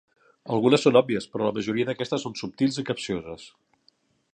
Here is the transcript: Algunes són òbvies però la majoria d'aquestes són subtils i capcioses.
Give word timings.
Algunes 0.55 0.85
són 0.87 0.97
òbvies 1.01 1.29
però 1.35 1.47
la 1.47 1.53
majoria 1.59 1.91
d'aquestes 1.91 2.27
són 2.27 2.39
subtils 2.43 2.81
i 2.85 2.87
capcioses. 2.91 3.51